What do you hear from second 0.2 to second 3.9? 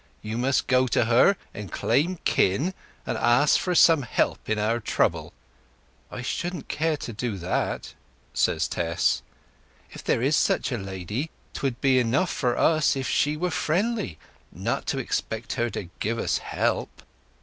You must go to her and claim kin, and ask for